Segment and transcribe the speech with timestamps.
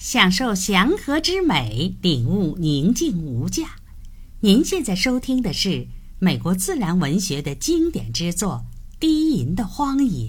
[0.00, 3.76] 享受祥和之美，领悟宁静无价。
[4.40, 5.86] 您现在收听的是
[6.18, 8.64] 美国自然文学的经典之作
[8.98, 10.28] 《低吟的荒野》，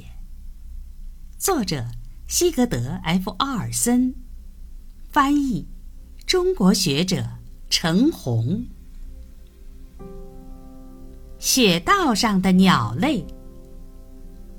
[1.38, 1.86] 作者
[2.28, 4.14] 西格德 ·F· 奥尔森，
[5.10, 5.66] 翻译
[6.26, 7.26] 中国学者
[7.70, 8.66] 陈红。
[11.40, 13.26] 雪道上的鸟类，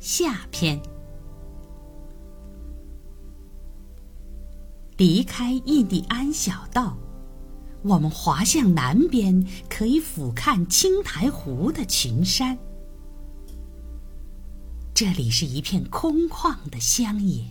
[0.01, 0.81] 下篇。
[5.03, 6.97] 离开印第安小道，
[7.83, 12.57] 我们滑向南边，可以俯瞰青苔湖的群山。
[14.95, 17.45] 这里是一片空旷的乡野，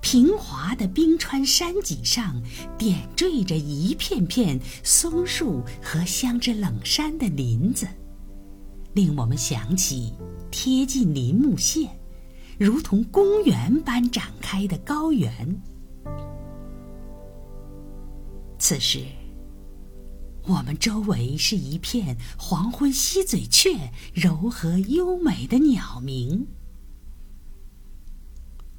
[0.00, 2.42] 平滑的冰川山脊上
[2.78, 7.86] 点缀着一片片松树和镶着冷杉的林子，
[8.94, 10.14] 令我们想起
[10.50, 11.90] 贴近林木线，
[12.58, 15.62] 如同公园般展开的高原。
[18.66, 19.04] 此时，
[20.44, 26.46] 我们周围是一片黄昏吸嘴雀柔和优美的鸟鸣。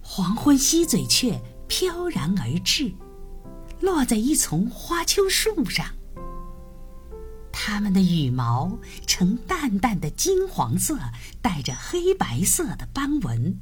[0.01, 2.95] 黄昏吸嘴雀飘然而至，
[3.79, 5.85] 落在一丛花楸树上。
[7.51, 10.97] 它们的羽毛呈淡淡的金黄色，
[11.43, 13.59] 带着黑白色的斑纹。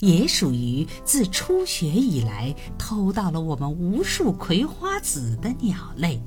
[0.00, 6.22] 也属于自初雪以来偷到了我们无数葵花籽的鸟类。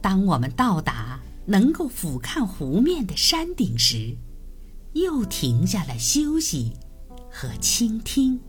[0.00, 4.16] 当我们到达能够俯瞰湖面的山顶时，
[4.92, 6.72] 又停下来休息
[7.30, 8.40] 和倾听。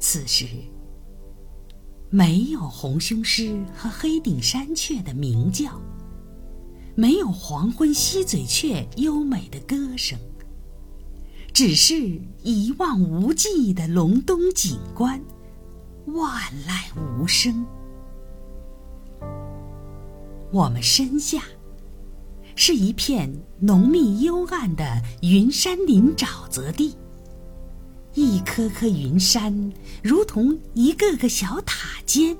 [0.00, 0.46] 此时，
[2.10, 5.80] 没有红胸狮和黑顶山雀的鸣叫。
[7.00, 10.18] 没有黄昏吸嘴雀优美的歌声，
[11.50, 15.18] 只是一望无际的隆冬景观，
[16.08, 16.30] 万
[16.68, 17.64] 籁无声。
[20.52, 21.42] 我们身下
[22.54, 26.94] 是一片浓密幽暗的云山林沼泽地，
[28.12, 29.72] 一颗颗云山
[30.02, 32.36] 如同一个个小塔尖，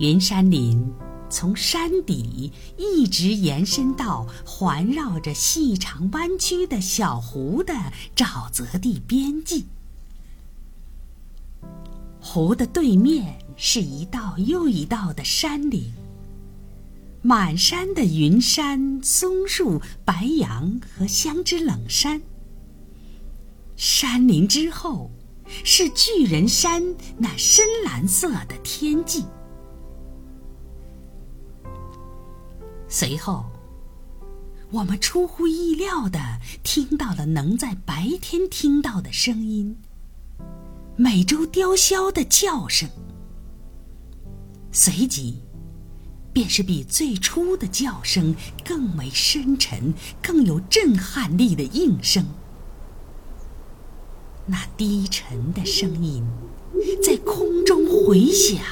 [0.00, 0.86] 云山林。
[1.28, 7.74] 从山底一直延伸到环绕着细长弯曲的小湖的
[8.14, 9.66] 沼泽地边际。
[12.20, 15.92] 湖的对面是一道又一道的山岭，
[17.22, 22.20] 满山的云杉、松树、白杨和香知冷杉。
[23.76, 25.10] 山林之后，
[25.64, 26.82] 是巨人山
[27.18, 29.24] 那深蓝色的天际。
[32.88, 33.44] 随后，
[34.70, 36.18] 我们出乎意料的
[36.62, 39.76] 听到了能在白天听到的声音——
[40.96, 42.88] 美洲雕鸮的叫声。
[44.70, 45.42] 随即，
[46.32, 49.92] 便是比最初的叫声更为深沉、
[50.22, 52.24] 更有震撼力的应声。
[54.46, 56.24] 那低沉的声音
[57.02, 58.62] 在空中回响。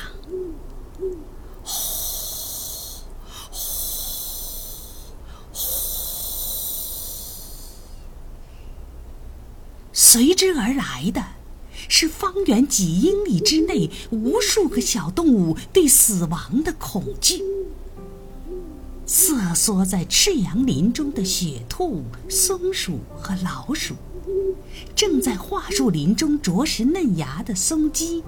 [10.15, 11.25] 随之而来的，
[11.89, 17.43] 是方圆几英里之内无数个小动物对死亡的恐惧。
[19.07, 23.97] 瑟缩在赤杨林中的雪兔、松鼠和老鼠，
[24.95, 28.23] 正在桦树林中啄食嫩芽的松鸡，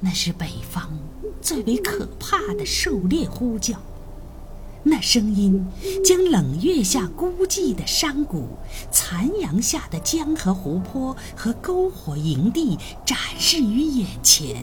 [0.00, 0.98] 那是北方
[1.40, 3.80] 最为可怕的狩猎呼叫。
[4.86, 5.66] 那声音
[6.04, 8.48] 将冷月下孤寂的山谷、
[8.90, 14.62] 残阳下的江河湖泊和篝火营地展示于眼前。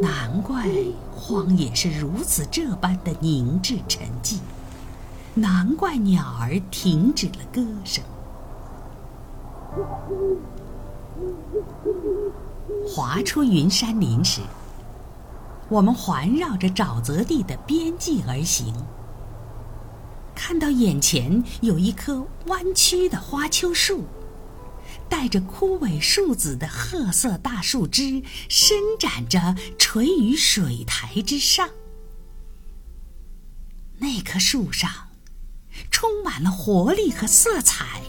[0.00, 0.66] 难怪
[1.14, 4.38] 荒野是如此这般的凝滞沉寂，
[5.34, 8.02] 难怪鸟儿停止了歌声。
[12.88, 14.40] 划出云山林时。
[15.68, 18.72] 我们环绕着沼泽地的边际而行，
[20.34, 24.04] 看到眼前有一棵弯曲的花楸树，
[25.08, 31.68] 带着枯萎树籽的褐色大树枝伸展着垂于水台之上。
[33.98, 34.88] 那棵树上
[35.90, 38.02] 充满了活力和色彩，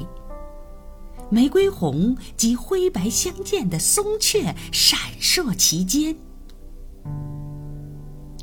[1.31, 6.15] 玫瑰红及灰白相间的松雀闪烁其间。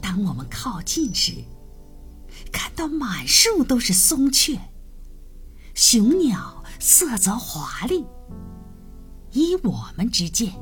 [0.05, 1.33] 当我们靠近时，
[2.53, 4.61] 看到满树都是松雀。
[5.73, 8.05] 雄鸟色泽华丽。
[9.33, 10.53] 依我们之见，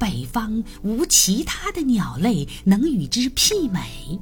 [0.00, 4.18] 北方无其他的鸟类能与之媲美。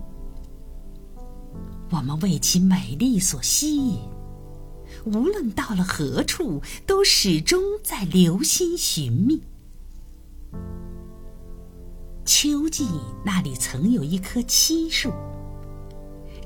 [1.91, 3.99] 我们为其美丽所吸引，
[5.07, 9.41] 无论到了何处，都始终在留心寻觅。
[12.29, 12.87] 秋季
[13.25, 15.11] 那里曾有一棵漆树，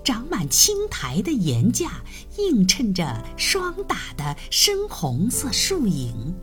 [0.04, 2.04] 长满青苔的檐架
[2.38, 6.36] 映衬着霜打的深红色树影。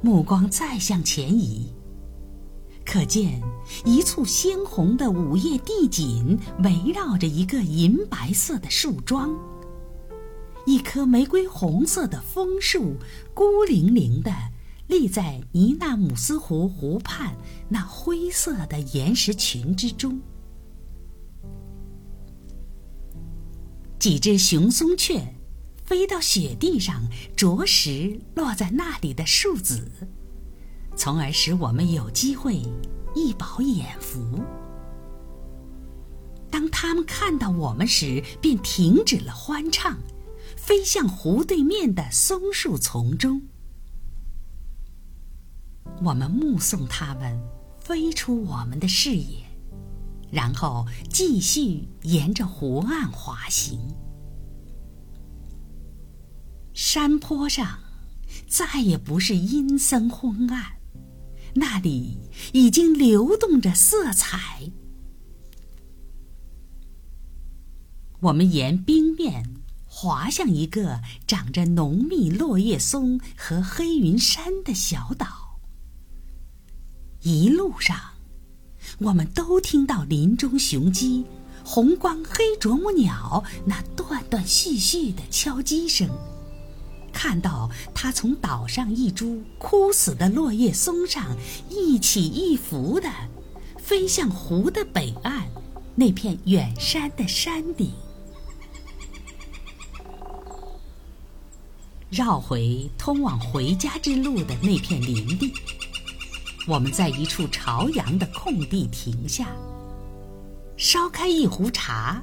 [0.00, 1.70] 目光再向前移，
[2.86, 3.42] 可见
[3.84, 9.36] 一簇鲜红的五叶地锦围绕着一个银白色的树桩，
[10.64, 12.96] 一棵玫瑰红色的枫树
[13.34, 14.32] 孤零零地。
[14.88, 17.36] 立在尼纳姆斯湖湖畔
[17.68, 20.18] 那灰色的岩石群之中，
[23.98, 25.34] 几只雄松雀
[25.84, 27.06] 飞到雪地上
[27.36, 29.90] 啄食落在那里的树籽，
[30.96, 32.62] 从而使我们有机会
[33.14, 34.40] 一饱眼福。
[36.50, 39.98] 当它们看到我们时，便停止了欢唱，
[40.56, 43.42] 飞向湖对面的松树丛中。
[46.02, 47.40] 我们目送它们
[47.78, 49.44] 飞出我们的视野，
[50.30, 53.80] 然后继续沿着湖岸滑行。
[56.72, 57.80] 山坡上
[58.46, 60.76] 再也不是阴森昏暗，
[61.54, 62.18] 那里
[62.52, 64.70] 已经流动着色彩。
[68.20, 69.56] 我们沿冰面
[69.86, 75.37] 滑向一个长着浓密落叶松和黑云山的小岛。
[77.22, 77.96] 一路上，
[78.98, 81.24] 我们都听到林中雄鸡、
[81.64, 86.08] 红光黑啄木鸟那断断续续的敲击声，
[87.12, 91.36] 看到它从岛上一株枯死的落叶松上
[91.68, 93.10] 一起一伏的
[93.78, 95.48] 飞向湖的北岸
[95.96, 97.92] 那片远山的山顶，
[102.10, 105.52] 绕回通往回家之路的那片林地。
[106.68, 109.48] 我们在一处朝阳的空地停下，
[110.76, 112.22] 烧开一壶茶，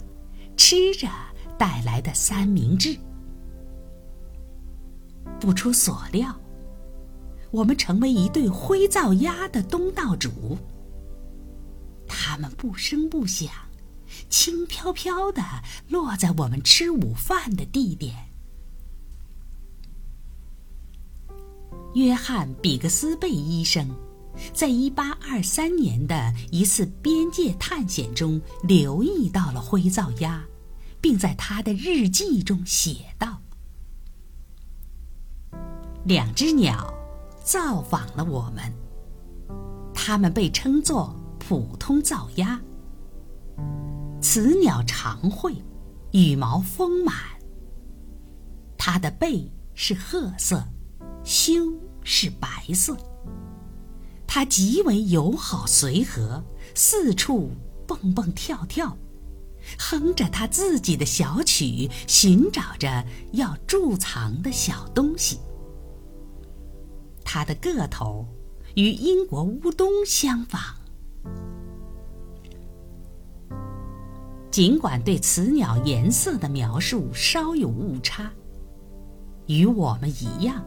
[0.56, 1.10] 吃着
[1.58, 2.96] 带来的三明治。
[5.40, 6.40] 不出所料，
[7.50, 10.56] 我们成为一对灰灶鸭的东道主。
[12.08, 13.50] 它们不声不响，
[14.30, 15.42] 轻飘飘地
[15.90, 18.14] 落在我们吃午饭的地点。
[21.96, 23.90] 约翰·比格斯贝医生。
[24.54, 30.44] 在一八二三年的一次边界探险中，留意到了灰噪鸭，
[31.02, 33.42] 并在他的日记中写道
[36.06, 36.94] ：“两只鸟
[37.44, 38.74] 造访了我们，
[39.94, 42.60] 它们被称作普通噪鸭。
[44.22, 45.62] 雌鸟长喙，
[46.12, 47.16] 羽毛丰满，
[48.78, 50.64] 它的背是褐色，
[51.24, 52.98] 胸是白色。”
[54.36, 56.44] 它极为友好随和，
[56.74, 57.52] 四处
[57.88, 58.98] 蹦蹦跳跳，
[59.80, 65.40] 哼着它自己的小曲，寻找着要贮藏的小东西。
[67.24, 68.28] 它的个头
[68.76, 70.60] 与英国乌冬相仿，
[74.52, 78.30] 尽管对此鸟颜色的描述稍有误差，
[79.48, 80.62] 与我们一样。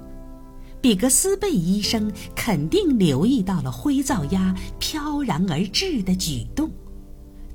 [0.81, 6.71] 比格斯贝医生肯定留意到了灰噪鸭飘然而至的举动，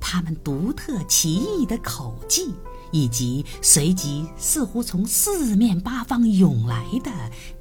[0.00, 2.52] 它们独特奇异的口技，
[2.92, 7.10] 以及随即似乎从四面八方涌来的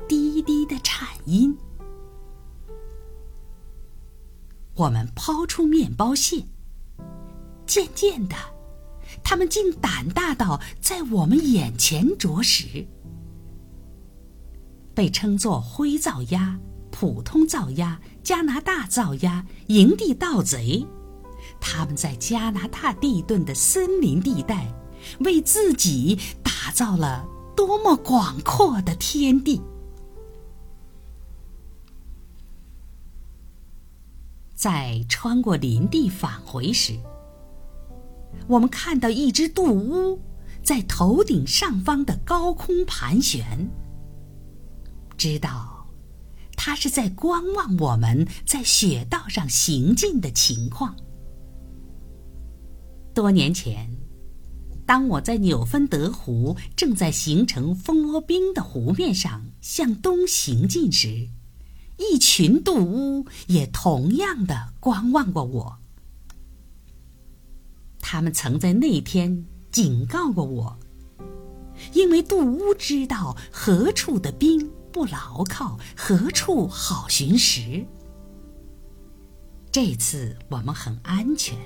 [0.07, 1.57] 低低的颤音。
[4.75, 6.43] 我们抛出面包屑，
[7.65, 8.35] 渐渐的，
[9.23, 12.85] 它们竟胆大到在我们眼前啄食。
[14.93, 16.59] 被称作灰灶鸭、
[16.91, 20.85] 普通灶鸭、加拿大灶鸭、营地盗贼，
[21.59, 24.73] 他们在加拿大地盾的森林地带，
[25.21, 29.61] 为自己打造了多么广阔的天地！
[34.53, 36.97] 在穿过林地返回时，
[38.47, 40.21] 我们看到一只杜乌
[40.63, 43.69] 在头顶上方的高空盘旋。
[45.17, 45.87] 知道，
[46.55, 50.95] 他是在观望我们在雪道上行进的情况。
[53.13, 53.89] 多年前，
[54.85, 61.29] 当我在纽芬德湖正在形成蜂窝冰的湖面上向东行进时，
[61.97, 65.77] 一群杜乌也同样的观望过我。
[67.99, 70.77] 他们曾在那天警告过我，
[71.93, 77.83] 因为杜乌知道何处的冰不牢靠，何处好寻食。
[79.71, 81.57] 这次我们很安全，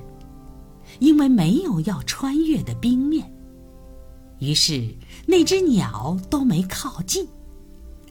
[0.99, 3.29] 因为没有要穿越的冰面，
[4.39, 7.27] 于是那只鸟都没靠近，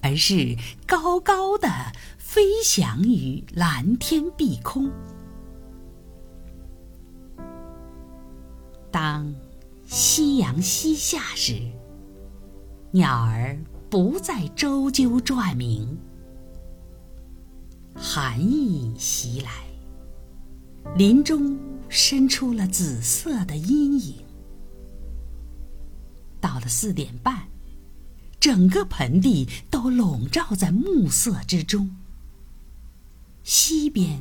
[0.03, 0.55] 而是
[0.87, 1.69] 高高的
[2.19, 4.93] 飞翔于蓝天碧空。
[8.91, 9.35] 当
[9.87, 11.59] 夕阳西下时，
[12.91, 15.97] 鸟儿不再周究转鸣，
[17.95, 19.51] 寒意袭来。
[20.97, 24.17] 林中伸出了紫色的阴影。
[26.41, 27.49] 到了四点半，
[28.41, 31.97] 整个盆地都笼罩在暮色之中。
[33.45, 34.21] 西边，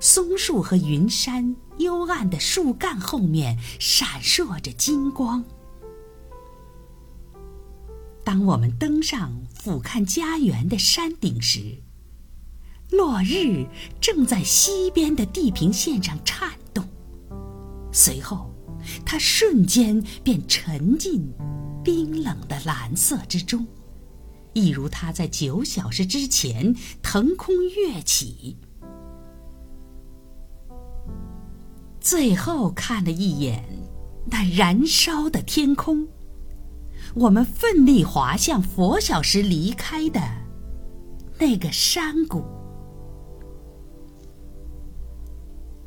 [0.00, 5.44] 松树和云山幽暗的树干后面闪烁着金光。
[8.28, 11.78] 当我们登上俯瞰家园的山顶时，
[12.90, 13.64] 落日
[14.02, 16.86] 正在西边的地平线上颤动，
[17.90, 18.50] 随后，
[19.02, 21.32] 它瞬间便沉进
[21.82, 23.66] 冰冷的蓝色之中，
[24.52, 28.58] 一如它在九小时之前腾空跃起。
[31.98, 33.64] 最后看了一眼
[34.26, 36.06] 那燃烧的天空，
[37.20, 40.20] 我们奋力滑向佛小时离开的
[41.38, 42.44] 那个山谷。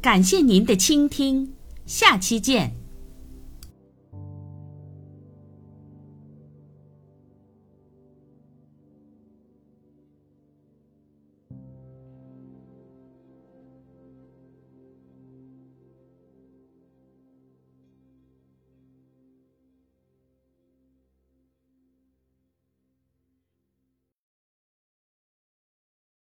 [0.01, 1.53] 感谢您的倾听，
[1.85, 2.80] 下期见。